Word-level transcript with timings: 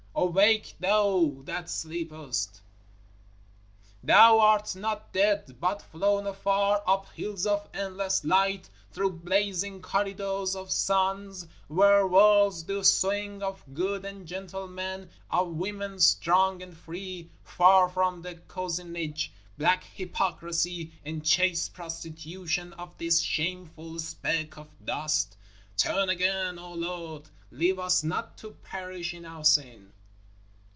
Awake, 0.13 0.75
Thou 0.79 1.37
that 1.45 1.67
sleepest! 1.67 2.61
Thou 4.03 4.39
art 4.39 4.75
not 4.75 5.11
dead, 5.13 5.57
but 5.59 5.81
flown 5.81 6.27
afar, 6.27 6.83
up 6.85 7.09
hills 7.13 7.47
of 7.47 7.67
endless 7.73 8.23
light, 8.23 8.69
thru 8.91 9.09
blazing 9.09 9.81
corridors 9.81 10.55
of 10.55 10.69
suns, 10.69 11.47
where 11.69 12.05
worlds 12.05 12.61
do 12.61 12.83
swing 12.83 13.41
of 13.41 13.63
good 13.73 14.05
and 14.05 14.27
gentle 14.27 14.67
men, 14.67 15.09
of 15.31 15.47
women 15.53 15.97
strong 15.99 16.61
and 16.61 16.77
free 16.77 17.31
far 17.43 17.89
from 17.89 18.21
the 18.21 18.35
cozenage, 18.47 19.31
black 19.57 19.83
hypocrisy 19.85 20.91
and 21.03 21.25
chaste 21.25 21.73
prostitution 21.73 22.73
of 22.73 22.95
this 22.99 23.21
shameful 23.21 23.97
speck 23.97 24.55
of 24.57 24.67
dust! 24.85 25.35
_Turn 25.77 26.09
again, 26.11 26.59
O 26.59 26.73
Lord, 26.73 27.27
leave 27.49 27.79
us 27.79 28.03
not 28.03 28.37
to 28.39 28.51
perish 28.51 29.15
in 29.15 29.25
our 29.25 29.43
sin! 29.45 29.93